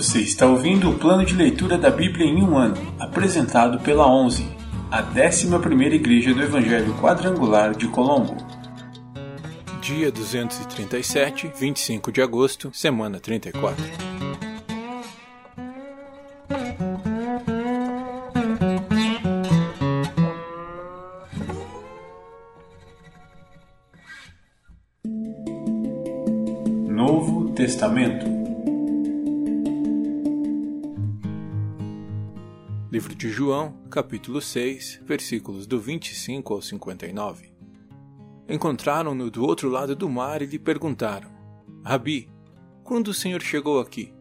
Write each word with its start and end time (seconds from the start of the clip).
Você 0.00 0.20
está 0.20 0.46
ouvindo 0.46 0.88
o 0.88 0.98
plano 0.98 1.26
de 1.26 1.34
leitura 1.34 1.76
da 1.76 1.90
Bíblia 1.90 2.24
em 2.24 2.42
um 2.42 2.56
ano, 2.56 2.74
apresentado 2.98 3.78
pela 3.80 4.10
11, 4.10 4.46
a 4.90 5.02
11ª 5.02 5.92
Igreja 5.92 6.32
do 6.32 6.42
Evangelho 6.42 6.94
Quadrangular 6.94 7.76
de 7.76 7.86
Colombo. 7.86 8.34
Dia 9.82 10.10
237, 10.10 11.52
25 11.54 12.10
de 12.10 12.22
agosto, 12.22 12.70
semana 12.72 13.20
34. 13.20 13.84
Novo 26.88 27.50
Testamento 27.50 28.39
Livro 33.10 33.18
de 33.26 33.28
João, 33.28 33.74
capítulo 33.90 34.40
6, 34.40 35.00
versículos 35.04 35.66
do 35.66 35.80
25 35.80 36.54
ao 36.54 36.62
59. 36.62 37.52
Encontraram-no 38.48 39.28
do 39.28 39.44
outro 39.44 39.68
lado 39.68 39.96
do 39.96 40.08
mar 40.08 40.42
e 40.42 40.46
lhe 40.46 40.60
perguntaram: 40.60 41.28
Rabi, 41.84 42.30
quando 42.84 43.08
o 43.08 43.14
Senhor 43.14 43.42
chegou 43.42 43.80
aqui? 43.80 44.14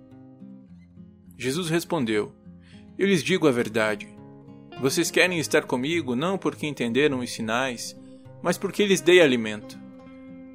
Jesus 1.38 1.70
respondeu: 1.70 2.34
Eu 2.98 3.06
lhes 3.06 3.24
digo 3.24 3.48
a 3.48 3.52
verdade. 3.52 4.08
Vocês 4.82 5.12
querem 5.12 5.38
estar 5.38 5.66
comigo 5.66 6.16
não 6.16 6.36
porque 6.36 6.66
entenderam 6.66 7.20
os 7.20 7.32
sinais, 7.32 7.96
mas 8.42 8.58
porque 8.58 8.88
lhes 8.88 9.02
dei 9.02 9.22
alimento. 9.22 9.78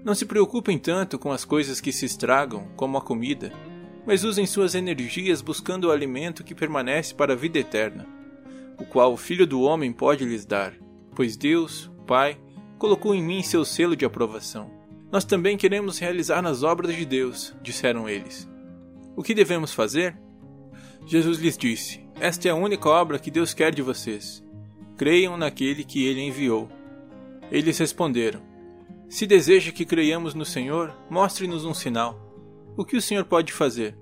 Não 0.04 0.12
se 0.14 0.26
preocupem 0.26 0.76
tanto 0.76 1.20
com 1.20 1.30
as 1.30 1.44
coisas 1.44 1.80
que 1.80 1.92
se 1.92 2.04
estragam, 2.04 2.66
como 2.74 2.98
a 2.98 3.00
comida, 3.00 3.52
mas 4.04 4.24
usem 4.24 4.44
suas 4.44 4.74
energias 4.74 5.40
buscando 5.40 5.84
o 5.84 5.92
alimento 5.92 6.42
que 6.42 6.54
permanece 6.54 7.14
para 7.14 7.34
a 7.34 7.36
vida 7.36 7.60
eterna, 7.60 8.13
o 8.78 8.84
qual 8.84 9.12
o 9.12 9.16
Filho 9.16 9.46
do 9.46 9.62
Homem 9.62 9.92
pode 9.92 10.24
lhes 10.24 10.44
dar, 10.44 10.74
pois 11.14 11.36
Deus, 11.36 11.90
Pai, 12.06 12.38
colocou 12.78 13.14
em 13.14 13.22
mim 13.22 13.42
seu 13.42 13.64
selo 13.64 13.96
de 13.96 14.04
aprovação. 14.04 14.70
Nós 15.10 15.24
também 15.24 15.56
queremos 15.56 15.98
realizar 15.98 16.42
nas 16.42 16.62
obras 16.62 16.94
de 16.94 17.04
Deus, 17.04 17.54
disseram 17.62 18.08
eles. 18.08 18.48
O 19.16 19.22
que 19.22 19.34
devemos 19.34 19.72
fazer? 19.72 20.18
Jesus 21.06 21.38
lhes 21.38 21.56
disse: 21.56 22.04
Esta 22.18 22.48
é 22.48 22.50
a 22.50 22.56
única 22.56 22.88
obra 22.88 23.18
que 23.18 23.30
Deus 23.30 23.54
quer 23.54 23.72
de 23.74 23.82
vocês. 23.82 24.42
Creiam 24.96 25.36
naquele 25.36 25.84
que 25.84 26.04
ele 26.04 26.20
enviou. 26.20 26.68
Eles 27.50 27.78
responderam: 27.78 28.54
se 29.08 29.26
deseja 29.26 29.70
que 29.70 29.84
creiamos 29.84 30.34
no 30.34 30.44
Senhor, 30.44 30.92
mostre-nos 31.08 31.64
um 31.64 31.72
sinal. 31.72 32.18
O 32.76 32.84
que 32.84 32.96
o 32.96 33.00
Senhor 33.00 33.24
pode 33.24 33.52
fazer? 33.52 33.96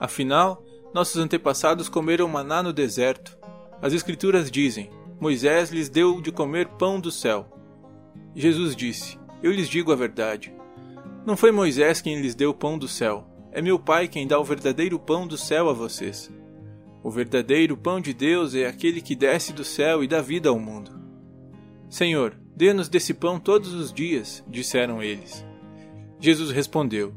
Afinal, 0.00 0.64
nossos 0.92 1.16
antepassados 1.16 1.88
comeram 1.88 2.26
maná 2.26 2.60
no 2.62 2.72
deserto. 2.72 3.38
As 3.82 3.92
Escrituras 3.92 4.50
dizem: 4.50 4.88
Moisés 5.20 5.70
lhes 5.70 5.88
deu 5.88 6.20
de 6.20 6.32
comer 6.32 6.68
pão 6.68 6.98
do 6.98 7.10
céu. 7.10 7.46
Jesus 8.34 8.74
disse: 8.74 9.18
Eu 9.42 9.52
lhes 9.52 9.68
digo 9.68 9.92
a 9.92 9.96
verdade. 9.96 10.54
Não 11.26 11.36
foi 11.36 11.50
Moisés 11.50 12.00
quem 12.00 12.20
lhes 12.20 12.34
deu 12.34 12.54
pão 12.54 12.78
do 12.78 12.88
céu, 12.88 13.26
é 13.50 13.60
meu 13.60 13.78
Pai 13.78 14.08
quem 14.08 14.26
dá 14.26 14.38
o 14.38 14.44
verdadeiro 14.44 14.98
pão 14.98 15.26
do 15.26 15.36
céu 15.36 15.68
a 15.68 15.72
vocês. 15.72 16.30
O 17.02 17.10
verdadeiro 17.10 17.76
pão 17.76 18.00
de 18.00 18.14
Deus 18.14 18.54
é 18.54 18.66
aquele 18.66 19.00
que 19.00 19.16
desce 19.16 19.52
do 19.52 19.64
céu 19.64 20.02
e 20.02 20.08
dá 20.08 20.20
vida 20.22 20.48
ao 20.48 20.58
mundo. 20.58 20.92
Senhor, 21.90 22.36
Dê-nos 22.54 22.88
desse 22.88 23.14
pão 23.14 23.40
todos 23.40 23.72
os 23.72 23.92
dias, 23.92 24.44
disseram 24.46 25.02
eles. 25.02 25.44
Jesus 26.20 26.50
respondeu: 26.50 27.14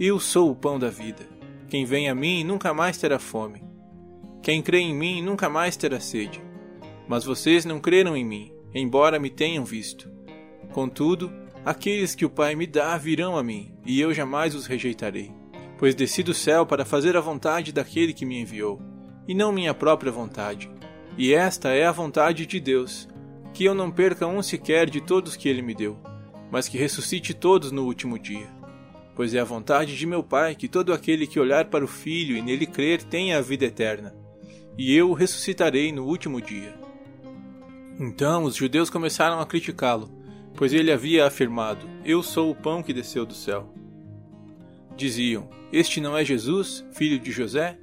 Eu 0.00 0.18
sou 0.18 0.50
o 0.50 0.56
pão 0.56 0.78
da 0.78 0.88
vida. 0.88 1.28
Quem 1.68 1.84
vem 1.84 2.08
a 2.08 2.14
mim 2.14 2.42
nunca 2.42 2.72
mais 2.72 2.96
terá 2.96 3.18
fome. 3.18 3.62
Quem 4.42 4.60
crê 4.60 4.80
em 4.80 4.92
mim 4.92 5.22
nunca 5.22 5.48
mais 5.48 5.76
terá 5.76 6.00
sede. 6.00 6.42
Mas 7.06 7.24
vocês 7.24 7.64
não 7.64 7.78
creram 7.78 8.16
em 8.16 8.24
mim, 8.24 8.52
embora 8.74 9.20
me 9.20 9.30
tenham 9.30 9.64
visto. 9.64 10.10
Contudo, 10.72 11.32
aqueles 11.64 12.14
que 12.16 12.24
o 12.24 12.30
Pai 12.30 12.56
me 12.56 12.66
dá 12.66 12.98
virão 12.98 13.36
a 13.36 13.42
mim, 13.42 13.72
e 13.86 14.00
eu 14.00 14.12
jamais 14.12 14.54
os 14.54 14.66
rejeitarei. 14.66 15.30
Pois 15.78 15.94
desci 15.94 16.24
do 16.24 16.34
céu 16.34 16.66
para 16.66 16.84
fazer 16.84 17.16
a 17.16 17.20
vontade 17.20 17.72
daquele 17.72 18.12
que 18.12 18.26
me 18.26 18.40
enviou, 18.40 18.82
e 19.28 19.34
não 19.34 19.52
minha 19.52 19.72
própria 19.72 20.10
vontade. 20.10 20.68
E 21.16 21.32
esta 21.32 21.68
é 21.68 21.84
a 21.84 21.92
vontade 21.92 22.44
de 22.44 22.58
Deus, 22.58 23.08
que 23.54 23.64
eu 23.64 23.74
não 23.74 23.92
perca 23.92 24.26
um 24.26 24.42
sequer 24.42 24.90
de 24.90 25.00
todos 25.00 25.36
que 25.36 25.48
ele 25.48 25.62
me 25.62 25.74
deu, 25.74 25.98
mas 26.50 26.66
que 26.66 26.78
ressuscite 26.78 27.32
todos 27.32 27.70
no 27.70 27.84
último 27.84 28.18
dia. 28.18 28.48
Pois 29.14 29.34
é 29.34 29.38
a 29.38 29.44
vontade 29.44 29.96
de 29.96 30.06
meu 30.06 30.22
Pai 30.22 30.56
que 30.56 30.66
todo 30.66 30.92
aquele 30.92 31.26
que 31.28 31.38
olhar 31.38 31.66
para 31.66 31.84
o 31.84 31.88
Filho 31.88 32.36
e 32.36 32.42
nele 32.42 32.66
crer 32.66 33.02
tenha 33.02 33.36
a 33.36 33.42
vida 33.42 33.66
eterna, 33.66 34.21
e 34.76 34.94
eu 34.94 35.10
o 35.10 35.14
ressuscitarei 35.14 35.92
no 35.92 36.04
último 36.04 36.40
dia. 36.40 36.74
Então 37.98 38.44
os 38.44 38.56
judeus 38.56 38.90
começaram 38.90 39.40
a 39.40 39.46
criticá-lo, 39.46 40.10
pois 40.54 40.72
ele 40.72 40.90
havia 40.90 41.26
afirmado: 41.26 41.86
Eu 42.04 42.22
sou 42.22 42.50
o 42.50 42.54
pão 42.54 42.82
que 42.82 42.92
desceu 42.92 43.26
do 43.26 43.34
céu. 43.34 43.72
Diziam: 44.96 45.48
Este 45.72 46.00
não 46.00 46.16
é 46.16 46.24
Jesus, 46.24 46.84
filho 46.92 47.18
de 47.18 47.30
José? 47.30 47.78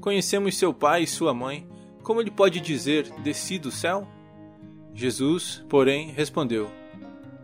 Conhecemos 0.00 0.58
seu 0.58 0.74
pai 0.74 1.04
e 1.04 1.06
sua 1.06 1.32
mãe. 1.32 1.66
Como 2.02 2.20
ele 2.20 2.30
pode 2.30 2.60
dizer: 2.60 3.10
Desci 3.22 3.58
do 3.58 3.70
céu? 3.70 4.06
Jesus, 4.94 5.64
porém, 5.68 6.10
respondeu: 6.10 6.70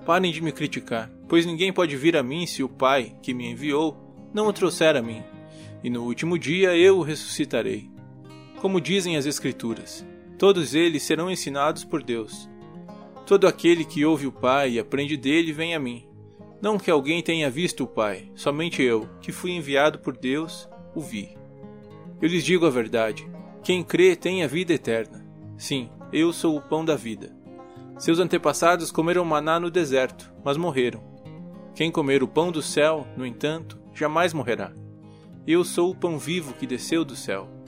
Parem 0.07 0.33
de 0.33 0.41
me 0.41 0.51
criticar, 0.51 1.11
pois 1.29 1.47
ninguém 1.47 1.73
pode 1.73 1.97
vir 1.97 2.17
a 2.17 2.23
mim 2.23 2.47
se 2.47 2.63
o 2.63 2.69
Pai, 2.69 3.15
que 3.23 3.35
me 3.35 3.51
enviou, 3.51 3.97
não 4.35 4.49
o 4.49 4.53
trouxer 4.53 4.97
a 4.97 5.03
mim, 5.03 5.23
e 5.85 5.91
no 5.91 6.03
último 6.05 6.39
dia 6.39 6.77
eu 6.77 6.99
o 6.99 7.03
ressuscitarei. 7.03 7.92
Como 8.63 8.81
dizem 8.81 9.17
as 9.17 9.27
Escrituras, 9.27 10.07
todos 10.39 10.73
eles 10.73 11.03
serão 11.03 11.29
ensinados 11.29 11.85
por 11.85 12.01
Deus. 12.01 12.49
Todo 13.27 13.49
aquele 13.49 13.85
que 13.85 14.05
ouve 14.05 14.25
o 14.25 14.31
Pai 14.31 14.71
e 14.71 14.79
aprende 14.79 15.17
dele 15.17 15.53
vem 15.53 15.75
a 15.75 15.81
mim. 15.81 16.07
Não 16.61 16.79
que 16.79 16.89
alguém 16.89 17.21
tenha 17.25 17.51
visto 17.51 17.83
o 17.83 17.89
Pai, 17.89 18.31
somente 18.37 18.81
eu, 18.81 19.09
que 19.21 19.33
fui 19.33 19.51
enviado 19.51 19.99
por 19.99 20.17
Deus, 20.17 20.69
o 20.95 21.01
vi. 21.01 21.37
Eu 22.21 22.29
lhes 22.29 22.45
digo 22.45 22.65
a 22.65 22.71
verdade: 22.71 23.29
quem 23.65 23.83
crê 23.83 24.15
tem 24.15 24.45
a 24.45 24.47
vida 24.47 24.73
eterna. 24.73 25.27
Sim, 25.59 25.91
eu 26.13 26.33
sou 26.33 26.57
o 26.57 26.63
pão 26.63 26.85
da 26.85 26.95
vida. 26.95 27.35
Seus 27.99 28.21
antepassados 28.21 28.93
comeram 28.93 29.25
maná 29.25 29.59
no 29.59 29.73
deserto, 29.73 30.33
mas 30.45 30.57
morreram. 30.57 31.03
Quem 31.75 31.91
comer 31.91 32.23
o 32.23 32.29
pão 32.29 32.53
do 32.53 32.63
céu, 32.63 33.09
no 33.17 33.27
entanto, 33.27 33.77
jamais 33.93 34.33
morrerá. 34.33 34.73
Eu 35.45 35.65
sou 35.65 35.91
o 35.91 35.97
pão 35.97 36.17
vivo 36.17 36.55
que 36.55 36.65
desceu 36.65 37.05
do 37.05 37.17
céu. 37.17 37.61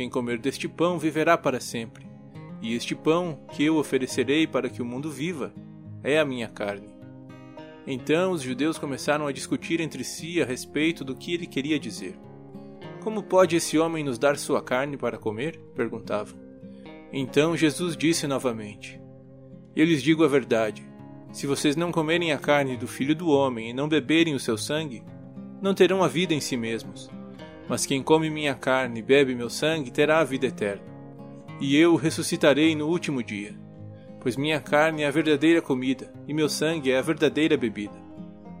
Quem 0.00 0.08
comer 0.08 0.38
deste 0.38 0.66
pão 0.66 0.98
viverá 0.98 1.36
para 1.36 1.60
sempre. 1.60 2.06
E 2.62 2.74
este 2.74 2.94
pão 2.94 3.38
que 3.52 3.62
eu 3.62 3.76
oferecerei 3.76 4.46
para 4.46 4.70
que 4.70 4.80
o 4.80 4.84
mundo 4.84 5.10
viva 5.10 5.52
é 6.02 6.18
a 6.18 6.24
minha 6.24 6.48
carne. 6.48 6.88
Então 7.86 8.32
os 8.32 8.40
judeus 8.40 8.78
começaram 8.78 9.26
a 9.26 9.32
discutir 9.32 9.78
entre 9.78 10.02
si 10.02 10.40
a 10.40 10.46
respeito 10.46 11.04
do 11.04 11.14
que 11.14 11.34
ele 11.34 11.46
queria 11.46 11.78
dizer. 11.78 12.18
Como 13.02 13.22
pode 13.22 13.56
esse 13.56 13.78
homem 13.78 14.02
nos 14.02 14.18
dar 14.18 14.38
sua 14.38 14.62
carne 14.62 14.96
para 14.96 15.18
comer? 15.18 15.60
perguntavam. 15.74 16.40
Então 17.12 17.54
Jesus 17.54 17.94
disse 17.94 18.26
novamente: 18.26 18.98
eu 19.76 19.84
lhes 19.84 20.02
digo 20.02 20.24
a 20.24 20.28
verdade: 20.28 20.82
se 21.30 21.46
vocês 21.46 21.76
não 21.76 21.92
comerem 21.92 22.32
a 22.32 22.38
carne 22.38 22.74
do 22.74 22.88
filho 22.88 23.14
do 23.14 23.28
homem 23.28 23.68
e 23.68 23.74
não 23.74 23.86
beberem 23.86 24.34
o 24.34 24.40
seu 24.40 24.56
sangue, 24.56 25.04
não 25.60 25.74
terão 25.74 26.02
a 26.02 26.08
vida 26.08 26.32
em 26.32 26.40
si 26.40 26.56
mesmos. 26.56 27.10
Mas 27.70 27.86
quem 27.86 28.02
come 28.02 28.28
minha 28.28 28.52
carne 28.52 28.98
e 28.98 29.02
bebe 29.02 29.32
meu 29.32 29.48
sangue 29.48 29.92
terá 29.92 30.18
a 30.18 30.24
vida 30.24 30.48
eterna. 30.48 30.82
E 31.60 31.76
eu 31.76 31.92
o 31.92 31.96
ressuscitarei 31.96 32.74
no 32.74 32.88
último 32.88 33.22
dia. 33.22 33.54
Pois 34.18 34.36
minha 34.36 34.58
carne 34.58 35.02
é 35.02 35.06
a 35.06 35.10
verdadeira 35.12 35.62
comida, 35.62 36.12
e 36.26 36.34
meu 36.34 36.48
sangue 36.48 36.90
é 36.90 36.98
a 36.98 37.02
verdadeira 37.02 37.56
bebida. 37.56 37.94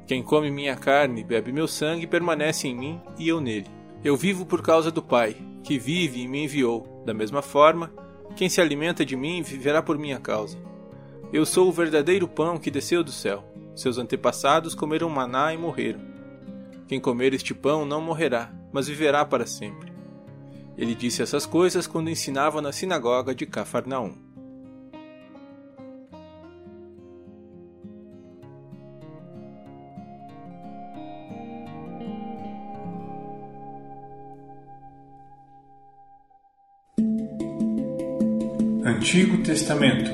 Quem 0.06 0.22
come 0.22 0.48
minha 0.48 0.76
carne 0.76 1.22
e 1.22 1.24
bebe 1.24 1.50
meu 1.50 1.66
sangue 1.66 2.06
permanece 2.06 2.68
em 2.68 2.74
mim 2.76 3.00
e 3.18 3.26
eu 3.26 3.40
nele. 3.40 3.66
Eu 4.04 4.16
vivo 4.16 4.46
por 4.46 4.62
causa 4.62 4.92
do 4.92 5.02
Pai, 5.02 5.36
que 5.64 5.76
vive 5.76 6.20
e 6.20 6.28
me 6.28 6.44
enviou. 6.44 7.02
Da 7.04 7.12
mesma 7.12 7.42
forma, 7.42 7.92
quem 8.36 8.48
se 8.48 8.60
alimenta 8.60 9.04
de 9.04 9.16
mim 9.16 9.42
viverá 9.42 9.82
por 9.82 9.98
minha 9.98 10.20
causa. 10.20 10.56
Eu 11.32 11.44
sou 11.44 11.68
o 11.68 11.72
verdadeiro 11.72 12.28
pão 12.28 12.58
que 12.58 12.70
desceu 12.70 13.02
do 13.02 13.10
céu. 13.10 13.42
Seus 13.74 13.98
antepassados 13.98 14.72
comeram 14.72 15.10
maná 15.10 15.52
e 15.52 15.58
morreram. 15.58 16.00
Quem 16.86 17.00
comer 17.00 17.34
este 17.34 17.52
pão 17.52 17.84
não 17.84 18.00
morrerá, 18.00 18.52
mas 18.72 18.88
viverá 18.88 19.24
para 19.24 19.46
sempre. 19.46 19.92
Ele 20.76 20.94
disse 20.94 21.22
essas 21.22 21.44
coisas 21.44 21.86
quando 21.86 22.10
ensinava 22.10 22.62
na 22.62 22.72
sinagoga 22.72 23.34
de 23.34 23.46
Cafarnaum. 23.46 24.14
Antigo 38.84 39.42
Testamento 39.42 40.10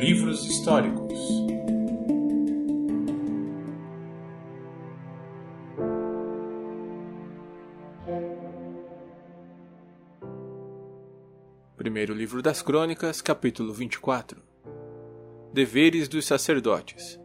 Livros 0.00 0.46
históricos. 0.46 1.39
Primeiro 12.10 12.26
livro 12.26 12.42
das 12.42 12.60
Crônicas, 12.60 13.22
capítulo 13.22 13.72
24. 13.72 14.42
Deveres 15.52 16.08
dos 16.08 16.26
sacerdotes. 16.26 17.20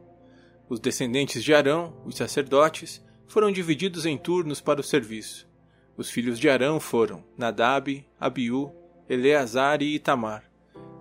Os 0.69 0.79
descendentes 0.79 1.43
de 1.43 1.55
Arão, 1.55 1.99
os 2.05 2.15
sacerdotes, 2.15 3.03
foram 3.25 3.51
divididos 3.51 4.05
em 4.05 4.15
turnos 4.15 4.61
para 4.61 4.79
o 4.79 4.83
serviço. 4.83 5.49
Os 5.97 6.11
filhos 6.11 6.37
de 6.37 6.47
Arão 6.47 6.79
foram 6.79 7.23
Nadab, 7.35 8.05
Abiú, 8.19 8.71
Eleazar 9.09 9.81
e 9.81 9.95
Itamar. 9.95 10.43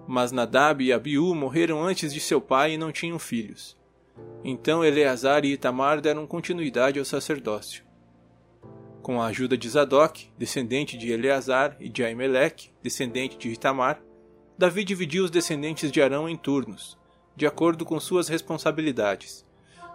Mas 0.08 0.32
Nadab 0.32 0.82
e 0.82 0.90
Abiú 0.90 1.34
morreram 1.34 1.84
antes 1.84 2.14
de 2.14 2.20
seu 2.20 2.40
pai 2.40 2.72
e 2.72 2.78
não 2.78 2.90
tinham 2.90 3.18
filhos. 3.18 3.76
Então 4.42 4.82
Eleazar 4.82 5.44
e 5.44 5.52
Itamar 5.52 6.00
deram 6.00 6.26
continuidade 6.26 6.98
ao 6.98 7.04
sacerdócio. 7.04 7.84
Com 9.04 9.20
a 9.20 9.26
ajuda 9.26 9.54
de 9.54 9.68
Zadok, 9.68 10.30
descendente 10.38 10.96
de 10.96 11.12
Eleazar, 11.12 11.76
e 11.78 11.90
de 11.90 12.02
Aimeleque, 12.02 12.70
descendente 12.82 13.36
de 13.36 13.50
Itamar, 13.50 14.00
Davi 14.56 14.82
dividiu 14.82 15.24
os 15.24 15.30
descendentes 15.30 15.92
de 15.92 16.00
Arão 16.00 16.26
em 16.26 16.38
turnos, 16.38 16.96
de 17.36 17.46
acordo 17.46 17.84
com 17.84 18.00
suas 18.00 18.28
responsabilidades. 18.28 19.44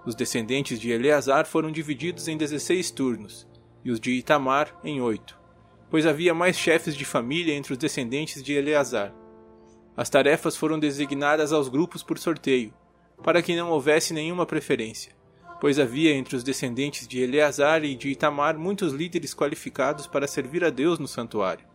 Os 0.05 0.13
descendentes 0.13 0.79
de 0.79 0.91
Eleazar 0.91 1.47
foram 1.47 1.71
divididos 1.71 2.27
em 2.27 2.37
16 2.37 2.91
turnos, 2.91 3.47
e 3.83 3.89
os 3.89 3.99
de 3.99 4.11
Itamar 4.11 4.79
em 4.83 5.01
oito, 5.01 5.39
pois 5.89 6.05
havia 6.05 6.35
mais 6.35 6.55
chefes 6.55 6.95
de 6.95 7.03
família 7.03 7.55
entre 7.55 7.73
os 7.73 7.79
descendentes 7.79 8.43
de 8.43 8.53
Eleazar. 8.53 9.11
As 9.97 10.07
tarefas 10.07 10.55
foram 10.55 10.77
designadas 10.77 11.51
aos 11.51 11.67
grupos 11.67 12.03
por 12.03 12.19
sorteio, 12.19 12.71
para 13.23 13.41
que 13.41 13.55
não 13.55 13.71
houvesse 13.71 14.13
nenhuma 14.13 14.45
preferência, 14.45 15.13
pois 15.59 15.77
havia 15.77 16.13
entre 16.13 16.35
os 16.35 16.43
descendentes 16.43 17.07
de 17.07 17.21
Eleazar 17.21 17.83
e 17.83 17.95
de 17.95 18.09
Itamar 18.09 18.57
muitos 18.57 18.93
líderes 18.93 19.33
qualificados 19.33 20.07
para 20.07 20.27
servir 20.27 20.63
a 20.63 20.69
Deus 20.69 20.99
no 20.99 21.07
santuário. 21.07 21.65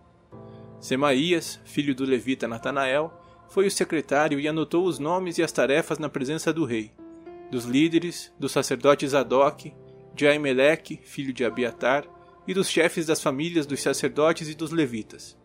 Semaías, 0.80 1.60
filho 1.64 1.94
do 1.94 2.04
levita 2.04 2.48
Natanael, 2.48 3.12
foi 3.48 3.66
o 3.66 3.70
secretário 3.70 4.40
e 4.40 4.48
anotou 4.48 4.84
os 4.84 4.98
nomes 4.98 5.38
e 5.38 5.42
as 5.42 5.52
tarefas 5.52 5.98
na 5.98 6.08
presença 6.08 6.52
do 6.52 6.64
rei, 6.64 6.92
dos 7.50 7.64
líderes, 7.64 8.32
do 8.38 8.48
sacerdote 8.48 9.06
Zadok, 9.06 9.72
de 10.14 10.26
Aimeleque, 10.26 11.00
filho 11.02 11.32
de 11.32 11.44
Abiatar, 11.44 12.04
e 12.46 12.52
dos 12.52 12.68
chefes 12.68 13.06
das 13.06 13.22
famílias 13.22 13.66
dos 13.66 13.80
sacerdotes 13.80 14.48
e 14.48 14.54
dos 14.54 14.70
levitas. 14.70 15.36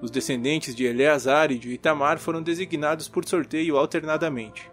Os 0.00 0.10
descendentes 0.10 0.74
de 0.74 0.84
Eleazar 0.84 1.50
e 1.50 1.58
de 1.58 1.72
Itamar 1.72 2.18
foram 2.18 2.42
designados 2.42 3.08
por 3.08 3.24
sorteio 3.24 3.76
alternadamente. 3.76 4.70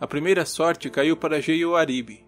A 0.00 0.06
primeira 0.06 0.46
sorte 0.46 0.88
caiu 0.88 1.16
para 1.16 1.40
Jeoaribe, 1.40 2.24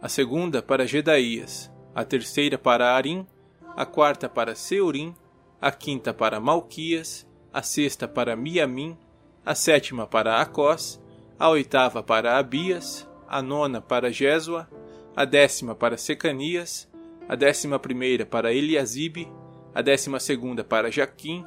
a 0.00 0.08
segunda 0.08 0.62
para 0.62 0.86
Gedaías, 0.86 1.70
a 1.94 2.04
terceira 2.04 2.56
para 2.56 2.94
Arim, 2.94 3.26
a 3.76 3.84
quarta 3.84 4.28
para 4.28 4.54
Seurim, 4.54 5.14
a 5.60 5.70
quinta 5.70 6.14
para 6.14 6.40
Malquias, 6.40 7.26
a 7.52 7.62
sexta 7.62 8.08
para 8.08 8.34
Miamim, 8.34 8.96
a 9.44 9.54
sétima 9.54 10.06
para 10.06 10.40
Acós, 10.40 11.00
a 11.38 11.48
oitava 11.50 12.02
para 12.02 12.38
Abias, 12.38 13.08
a 13.28 13.42
nona 13.42 13.80
para 13.80 14.10
Jesua, 14.10 14.68
a 15.14 15.24
décima 15.24 15.74
para 15.74 15.98
Secanias, 15.98 16.88
a 17.28 17.36
décima 17.36 17.78
primeira 17.78 18.24
para 18.24 18.54
Eliasibe, 18.54 19.30
a 19.74 19.82
décima 19.82 20.18
segunda 20.18 20.64
para 20.64 20.90
Jaquim, 20.90 21.44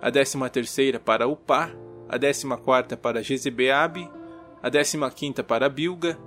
a 0.00 0.10
décima 0.10 0.50
terceira 0.50 1.00
para 1.00 1.26
Upá, 1.26 1.70
a 2.08 2.18
décima 2.18 2.58
quarta 2.58 2.96
para 2.96 3.22
Jezebeabe, 3.22 4.10
a 4.62 4.68
décima 4.68 5.10
quinta 5.10 5.42
para 5.42 5.68
Bilga, 5.68 6.18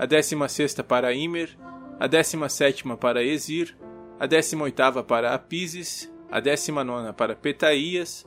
a 0.00 0.06
décima 0.06 0.48
sexta 0.48 0.82
para 0.82 1.12
Imer, 1.12 1.58
a 1.98 2.06
décima 2.06 2.48
sétima 2.48 2.96
para 2.96 3.22
Ezir, 3.22 3.76
a 4.18 4.24
décima 4.24 4.64
oitava 4.64 5.04
para 5.04 5.34
Apises, 5.34 6.10
a 6.30 6.40
décima 6.40 6.82
nona 6.82 7.12
para 7.12 7.36
Petaías, 7.36 8.26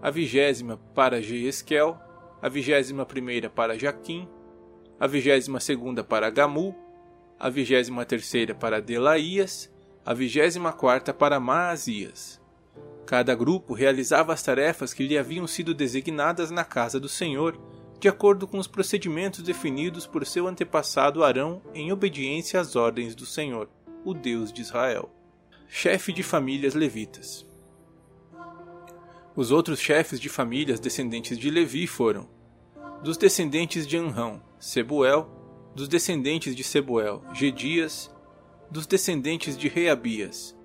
a 0.00 0.10
vigésima 0.10 0.78
para 0.94 1.20
Jeesquel, 1.20 1.98
a 2.40 2.48
vigésima 2.48 3.04
primeira 3.04 3.50
para 3.50 3.78
Jaquim, 3.78 4.26
a 4.98 5.06
vigésima 5.06 5.60
segunda 5.60 6.02
para 6.02 6.30
Gamu, 6.30 6.74
a 7.38 7.50
vigésima 7.50 8.06
terceira 8.06 8.54
para 8.54 8.80
Delaías, 8.80 9.70
a 10.06 10.14
vigésima 10.14 10.72
quarta 10.72 11.12
para 11.12 11.38
Maazias. 11.38 12.40
Cada 13.04 13.34
grupo 13.34 13.74
realizava 13.74 14.32
as 14.32 14.42
tarefas 14.42 14.94
que 14.94 15.06
lhe 15.06 15.18
haviam 15.18 15.46
sido 15.46 15.74
designadas 15.74 16.50
na 16.50 16.64
casa 16.64 16.98
do 16.98 17.06
Senhor, 17.06 17.60
de 18.02 18.08
acordo 18.08 18.48
com 18.48 18.58
os 18.58 18.66
procedimentos 18.66 19.44
definidos 19.44 20.08
por 20.08 20.26
seu 20.26 20.48
antepassado 20.48 21.22
Arão 21.22 21.62
em 21.72 21.92
obediência 21.92 22.58
às 22.58 22.74
ordens 22.74 23.14
do 23.14 23.24
Senhor, 23.24 23.68
o 24.04 24.12
Deus 24.12 24.52
de 24.52 24.60
Israel. 24.60 25.08
Chefe 25.68 26.12
de 26.12 26.20
famílias 26.20 26.74
levitas. 26.74 27.46
Os 29.36 29.52
outros 29.52 29.78
chefes 29.78 30.18
de 30.18 30.28
famílias 30.28 30.80
descendentes 30.80 31.38
de 31.38 31.48
Levi 31.48 31.86
foram: 31.86 32.28
dos 33.04 33.16
descendentes 33.16 33.86
de 33.86 33.96
Anrão, 33.96 34.42
Sebuel, 34.58 35.30
dos 35.72 35.86
descendentes 35.86 36.56
de 36.56 36.64
Sebuel, 36.64 37.22
Gedias, 37.32 38.12
dos 38.68 38.84
descendentes 38.84 39.56
de 39.56 39.68
Reabias, 39.68 40.58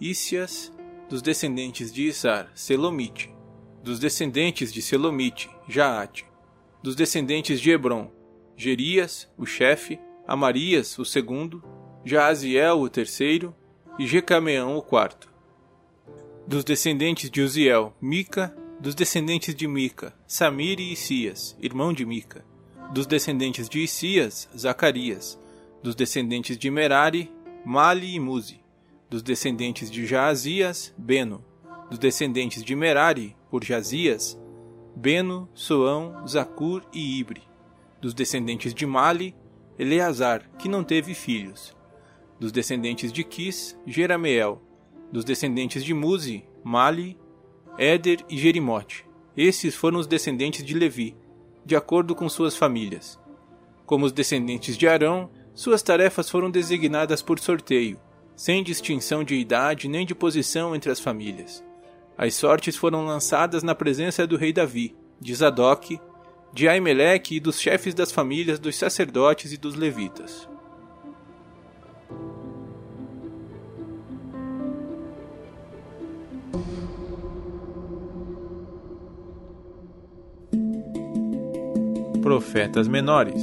Ícias, 0.00 0.72
dos 1.06 1.20
descendentes 1.20 1.92
de 1.92 2.04
Isar, 2.04 2.50
Selomite, 2.54 3.30
dos 3.84 3.98
descendentes 3.98 4.72
de 4.72 4.80
Selomite, 4.80 5.50
Jaate, 5.68 6.26
dos 6.82 6.94
descendentes 6.94 7.60
de 7.60 7.70
Hebron, 7.70 8.10
Gerias, 8.56 9.28
o 9.36 9.46
chefe, 9.46 9.98
Amarias, 10.26 10.98
o 10.98 11.04
segundo, 11.04 11.62
Jaaziel, 12.04 12.80
o 12.80 12.88
terceiro, 12.88 13.54
e 13.98 14.06
Jecameão, 14.06 14.76
o 14.76 14.82
quarto. 14.82 15.28
Dos 16.46 16.62
descendentes 16.62 17.28
de 17.30 17.42
Uziel, 17.42 17.94
Mica, 18.00 18.56
dos 18.80 18.94
descendentes 18.94 19.54
de 19.54 19.66
Mica, 19.66 20.14
Samir 20.26 20.78
e 20.78 20.92
Isias, 20.92 21.56
irmão 21.60 21.92
de 21.92 22.06
Mica, 22.06 22.44
dos 22.92 23.06
descendentes 23.06 23.68
de 23.68 23.80
Isias, 23.80 24.48
Zacarias, 24.56 25.38
dos 25.82 25.94
descendentes 25.94 26.56
de 26.56 26.70
Merari, 26.70 27.30
Mali 27.64 28.14
e 28.14 28.20
Muzi, 28.20 28.60
dos 29.10 29.22
descendentes 29.22 29.90
de 29.90 30.06
Jaazias, 30.06 30.94
Beno, 30.96 31.44
dos 31.90 31.98
descendentes 31.98 32.62
de 32.62 32.76
Merari, 32.76 33.36
por 33.50 33.64
Jazias, 33.64 34.38
Beno, 35.00 35.48
Soão, 35.54 36.26
Zacur 36.26 36.82
e 36.92 37.20
Ibre, 37.20 37.44
dos 38.00 38.12
descendentes 38.12 38.74
de 38.74 38.84
Mali, 38.84 39.32
Eleazar, 39.78 40.50
que 40.58 40.68
não 40.68 40.82
teve 40.82 41.14
filhos, 41.14 41.72
dos 42.40 42.50
descendentes 42.50 43.12
de 43.12 43.22
Quis, 43.22 43.78
Jerameel, 43.86 44.60
dos 45.12 45.24
descendentes 45.24 45.84
de 45.84 45.94
Muzi, 45.94 46.44
Mali, 46.64 47.16
Éder 47.78 48.24
e 48.28 48.36
Jerimote. 48.36 49.06
Esses 49.36 49.76
foram 49.76 50.00
os 50.00 50.06
descendentes 50.08 50.64
de 50.64 50.74
Levi, 50.74 51.16
de 51.64 51.76
acordo 51.76 52.12
com 52.12 52.28
suas 52.28 52.56
famílias. 52.56 53.20
Como 53.86 54.04
os 54.04 54.10
descendentes 54.10 54.76
de 54.76 54.88
Arão, 54.88 55.30
suas 55.54 55.80
tarefas 55.80 56.28
foram 56.28 56.50
designadas 56.50 57.22
por 57.22 57.38
sorteio, 57.38 58.00
sem 58.34 58.64
distinção 58.64 59.22
de 59.22 59.36
idade 59.36 59.86
nem 59.86 60.04
de 60.04 60.14
posição 60.14 60.74
entre 60.74 60.90
as 60.90 60.98
famílias. 60.98 61.64
As 62.18 62.34
sortes 62.34 62.74
foram 62.74 63.04
lançadas 63.04 63.62
na 63.62 63.76
presença 63.76 64.26
do 64.26 64.36
rei 64.36 64.52
Davi, 64.52 64.96
de 65.20 65.32
Zadok, 65.32 66.00
de 66.52 66.68
Aimeleque 66.68 67.36
e 67.36 67.40
dos 67.40 67.60
chefes 67.60 67.94
das 67.94 68.10
famílias 68.10 68.58
dos 68.58 68.76
sacerdotes 68.76 69.52
e 69.52 69.56
dos 69.56 69.76
levitas. 69.76 70.48
profetas 82.28 82.86
menores. 82.86 83.42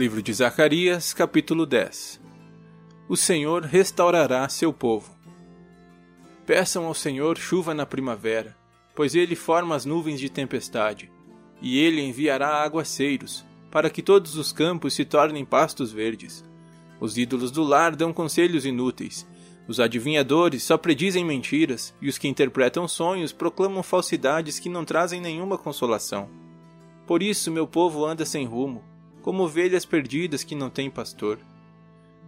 Livro 0.00 0.22
de 0.22 0.32
Zacarias, 0.32 1.12
capítulo 1.12 1.66
10 1.66 2.22
O 3.06 3.18
Senhor 3.18 3.64
restaurará 3.64 4.48
seu 4.48 4.72
povo. 4.72 5.14
Peçam 6.46 6.86
ao 6.86 6.94
Senhor 6.94 7.36
chuva 7.36 7.74
na 7.74 7.84
primavera, 7.84 8.56
pois 8.96 9.14
ele 9.14 9.36
forma 9.36 9.76
as 9.76 9.84
nuvens 9.84 10.18
de 10.18 10.30
tempestade, 10.30 11.12
e 11.60 11.78
ele 11.78 12.00
enviará 12.00 12.62
aguaceiros, 12.62 13.44
para 13.70 13.90
que 13.90 14.00
todos 14.00 14.36
os 14.36 14.54
campos 14.54 14.94
se 14.94 15.04
tornem 15.04 15.44
pastos 15.44 15.92
verdes. 15.92 16.42
Os 16.98 17.18
ídolos 17.18 17.50
do 17.50 17.62
lar 17.62 17.94
dão 17.94 18.10
conselhos 18.10 18.64
inúteis. 18.64 19.26
Os 19.68 19.80
adivinhadores 19.80 20.62
só 20.62 20.78
predizem 20.78 21.26
mentiras, 21.26 21.94
e 22.00 22.08
os 22.08 22.16
que 22.16 22.26
interpretam 22.26 22.88
sonhos 22.88 23.34
proclamam 23.34 23.82
falsidades 23.82 24.58
que 24.58 24.70
não 24.70 24.82
trazem 24.82 25.20
nenhuma 25.20 25.58
consolação. 25.58 26.26
Por 27.06 27.22
isso 27.22 27.50
meu 27.50 27.66
povo 27.66 28.06
anda 28.06 28.24
sem 28.24 28.46
rumo, 28.46 28.82
como 29.22 29.44
ovelhas 29.44 29.84
perdidas 29.84 30.42
que 30.42 30.54
não 30.54 30.70
têm 30.70 30.90
pastor. 30.90 31.38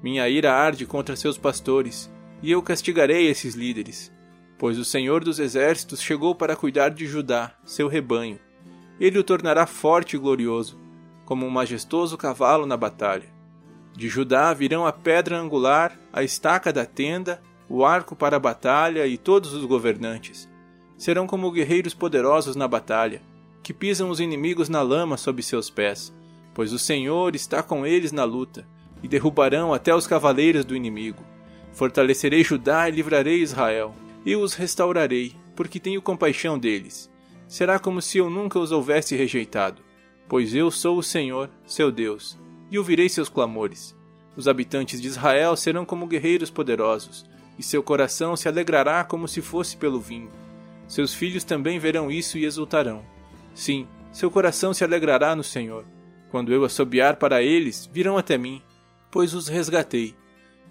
Minha 0.02 0.28
ira 0.28 0.52
arde 0.52 0.84
contra 0.84 1.16
seus 1.16 1.38
pastores, 1.38 2.10
e 2.42 2.50
eu 2.50 2.60
castigarei 2.60 3.28
esses 3.28 3.54
líderes, 3.54 4.12
pois 4.58 4.78
o 4.78 4.84
Senhor 4.84 5.22
dos 5.22 5.38
Exércitos 5.38 6.02
chegou 6.02 6.34
para 6.34 6.56
cuidar 6.56 6.90
de 6.90 7.06
Judá, 7.06 7.54
seu 7.64 7.88
rebanho. 7.88 8.38
ele 9.00 9.18
o 9.18 9.24
tornará 9.24 9.66
forte 9.66 10.16
e 10.16 10.18
glorioso, 10.18 10.78
como 11.24 11.46
um 11.46 11.50
majestoso 11.50 12.16
cavalo 12.16 12.66
na 12.66 12.76
batalha. 12.76 13.28
De 13.96 14.08
Judá 14.08 14.52
virão 14.52 14.86
a 14.86 14.92
pedra 14.92 15.38
angular, 15.38 15.98
a 16.12 16.22
estaca 16.22 16.72
da 16.72 16.84
tenda, 16.84 17.42
o 17.68 17.84
arco 17.84 18.14
para 18.14 18.36
a 18.36 18.40
batalha 18.40 19.06
e 19.06 19.16
todos 19.16 19.52
os 19.52 19.64
governantes. 19.64 20.48
Serão 20.96 21.26
como 21.26 21.50
guerreiros 21.50 21.94
poderosos 21.94 22.54
na 22.54 22.68
batalha, 22.68 23.22
que 23.62 23.72
pisam 23.72 24.10
os 24.10 24.20
inimigos 24.20 24.68
na 24.68 24.82
lama 24.82 25.16
sob 25.16 25.42
seus 25.42 25.70
pés, 25.70 26.12
pois 26.54 26.72
o 26.72 26.78
Senhor 26.78 27.34
está 27.34 27.62
com 27.62 27.86
eles 27.86 28.12
na 28.12 28.24
luta, 28.24 28.66
e 29.02 29.08
derrubarão 29.08 29.72
até 29.74 29.94
os 29.94 30.06
cavaleiros 30.06 30.64
do 30.64 30.76
inimigo. 30.76 31.22
Fortalecerei 31.72 32.44
Judá 32.44 32.88
e 32.88 32.92
livrarei 32.92 33.40
Israel. 33.40 33.94
Eu 34.24 34.40
os 34.40 34.54
restaurarei, 34.54 35.34
porque 35.56 35.80
tenho 35.80 36.02
compaixão 36.02 36.58
deles 36.58 37.12
será 37.52 37.78
como 37.78 38.00
se 38.00 38.16
eu 38.16 38.30
nunca 38.30 38.58
os 38.58 38.72
houvesse 38.72 39.14
rejeitado, 39.14 39.82
pois 40.26 40.54
eu 40.54 40.70
sou 40.70 40.96
o 40.96 41.02
Senhor, 41.02 41.50
seu 41.66 41.92
Deus, 41.92 42.38
e 42.70 42.78
ouvirei 42.78 43.10
seus 43.10 43.28
clamores. 43.28 43.94
Os 44.34 44.48
habitantes 44.48 44.98
de 45.02 45.06
Israel 45.06 45.54
serão 45.54 45.84
como 45.84 46.06
guerreiros 46.06 46.48
poderosos, 46.48 47.26
e 47.58 47.62
seu 47.62 47.82
coração 47.82 48.36
se 48.36 48.48
alegrará 48.48 49.04
como 49.04 49.28
se 49.28 49.42
fosse 49.42 49.76
pelo 49.76 50.00
vinho. 50.00 50.30
Seus 50.88 51.12
filhos 51.12 51.44
também 51.44 51.78
verão 51.78 52.10
isso 52.10 52.38
e 52.38 52.46
exultarão. 52.46 53.04
Sim, 53.54 53.86
seu 54.10 54.30
coração 54.30 54.72
se 54.72 54.82
alegrará 54.82 55.36
no 55.36 55.44
Senhor. 55.44 55.84
Quando 56.32 56.50
eu 56.50 56.64
assobiar 56.64 57.16
para 57.16 57.42
eles, 57.42 57.86
virão 57.92 58.16
até 58.16 58.38
mim, 58.38 58.62
pois 59.10 59.34
os 59.34 59.48
resgatei. 59.48 60.16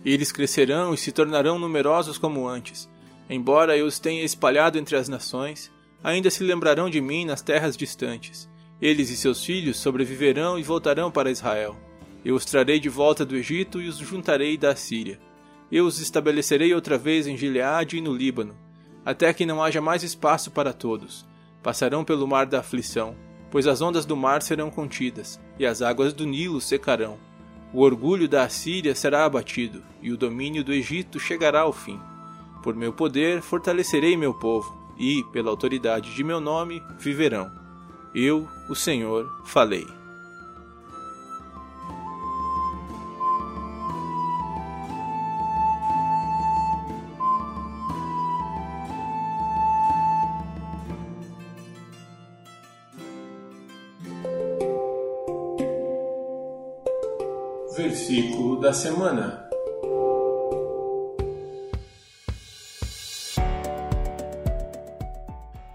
Eles 0.04 0.32
crescerão 0.32 0.92
e 0.92 0.98
se 0.98 1.12
tornarão 1.12 1.60
numerosos 1.60 2.18
como 2.18 2.48
antes. 2.50 2.90
Embora 3.30 3.78
eu 3.78 3.86
os 3.86 4.00
tenha 4.00 4.24
espalhado 4.24 4.80
entre 4.80 4.96
as 4.96 5.08
nações, 5.08 5.72
ainda 6.04 6.32
se 6.32 6.44
lembrarão 6.44 6.90
de 6.90 7.00
mim 7.00 7.26
nas 7.26 7.44
terras 7.44 7.78
distantes. 7.78 8.50
Eles 8.82 9.12
e 9.12 9.16
seus 9.16 9.46
filhos 9.46 9.78
sobreviverão 9.78 10.58
e 10.58 10.64
voltarão 10.64 11.12
para 11.12 11.30
Israel. 11.30 11.78
Eu 12.26 12.34
os 12.34 12.44
trarei 12.44 12.80
de 12.80 12.90
volta 12.90 13.24
do 13.24 13.36
Egito 13.36 13.80
e 13.80 13.88
os 13.88 13.98
juntarei 13.98 14.58
da 14.58 14.76
Síria. 14.76 15.20
Eu 15.72 15.86
os 15.86 16.00
estabelecerei 16.00 16.74
outra 16.74 16.98
vez 16.98 17.28
em 17.28 17.38
Gileade 17.38 17.98
e 17.98 18.02
no 18.02 18.16
Líbano, 18.16 18.58
até 19.06 19.32
que 19.32 19.46
não 19.46 19.62
haja 19.62 19.80
mais 19.80 20.02
espaço 20.02 20.50
para 20.50 20.74
todos. 20.74 21.24
Passarão 21.62 22.04
pelo 22.04 22.28
mar 22.28 22.48
da 22.48 22.62
aflição, 22.62 23.16
pois 23.52 23.68
as 23.68 23.82
ondas 23.82 24.06
do 24.06 24.16
mar 24.16 24.42
serão 24.42 24.72
contidas, 24.72 25.40
e 25.60 25.66
as 25.66 25.82
águas 25.82 26.14
do 26.14 26.26
Nilo 26.26 26.60
secarão. 26.60 27.18
O 27.74 27.82
orgulho 27.82 28.28
da 28.28 28.44
Assíria 28.44 28.96
será 28.96 29.26
abatido, 29.26 29.84
e 30.02 30.12
o 30.12 30.18
domínio 30.18 30.64
do 30.64 30.74
Egito 30.74 31.20
chegará 31.20 31.62
ao 31.62 31.74
fim. 31.74 32.00
Por 32.64 32.76
meu 32.76 32.94
poder 32.94 33.42
fortalecerei 33.42 34.18
meu 34.18 34.34
povo, 34.34 34.76
e, 34.98 35.24
pela 35.32 35.50
autoridade 35.50 36.16
de 36.16 36.24
meu 36.24 36.40
nome, 36.40 36.82
viverão. 36.98 37.52
Eu, 38.16 38.48
o 38.70 38.76
Senhor, 38.76 39.26
falei. 39.46 40.01
Versículo 57.76 58.60
da 58.60 58.74
semana. 58.74 59.50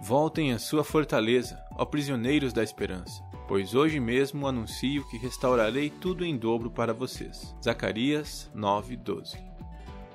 Voltem 0.02 0.52
à 0.52 0.58
sua 0.58 0.84
fortaleza, 0.84 1.58
ó 1.74 1.86
prisioneiros 1.86 2.52
da 2.52 2.62
esperança, 2.62 3.22
pois 3.48 3.74
hoje 3.74 3.98
mesmo 3.98 4.46
anuncio 4.46 5.08
que 5.08 5.16
restaurarei 5.16 5.88
tudo 5.88 6.22
em 6.22 6.36
dobro 6.36 6.70
para 6.70 6.92
vocês. 6.92 7.56
Zacarias 7.64 8.50
9:12. 8.54 9.38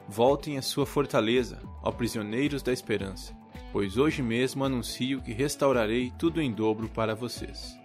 Voltem 0.08 0.60
à 0.60 0.62
sua 0.62 0.86
fortaleza, 0.86 1.64
ó 1.82 1.92
prisioneiros 1.92 2.62
da 2.62 2.72
esperança, 2.72 3.36
pois 3.74 3.98
hoje 3.98 4.22
mesmo 4.22 4.64
anuncio 4.64 5.20
que 5.20 5.34
restaurarei 5.34 6.14
tudo 6.16 6.40
em 6.40 6.52
dobro 6.52 6.88
para 6.88 7.16
vocês. 7.16 7.76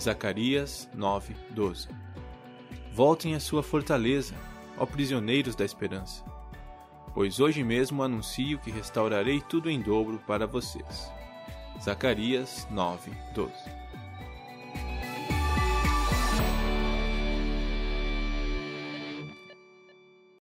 Zacarias 0.00 0.88
9:12. 0.94 1.88
Voltem 2.94 3.34
à 3.34 3.40
sua 3.40 3.60
fortaleza, 3.60 4.36
ó 4.78 4.86
prisioneiros 4.86 5.56
da 5.56 5.64
esperança, 5.64 6.24
pois 7.12 7.40
hoje 7.40 7.64
mesmo 7.64 8.04
anuncio 8.04 8.56
que 8.60 8.70
restaurarei 8.70 9.40
tudo 9.40 9.68
em 9.68 9.82
dobro 9.82 10.20
para 10.24 10.46
vocês. 10.46 11.12
Zacarias 11.82 12.68
9, 12.70 13.10
12. 13.34 13.83